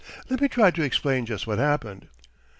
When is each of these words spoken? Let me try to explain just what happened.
Let 0.31 0.41
me 0.41 0.47
try 0.47 0.71
to 0.71 0.81
explain 0.81 1.27
just 1.27 1.45
what 1.45 1.59
happened. 1.59 2.07